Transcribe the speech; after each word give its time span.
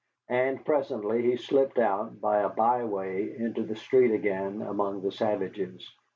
And 0.29 0.65
presently 0.65 1.21
he 1.21 1.37
slipped 1.37 1.77
out 1.77 2.19
by 2.19 2.39
a 2.39 2.49
byway 2.49 3.37
into 3.37 3.61
the 3.61 3.75
street 3.75 4.09
again, 4.09 4.63
among 4.63 5.03
the 5.03 5.11
savages. 5.11 5.93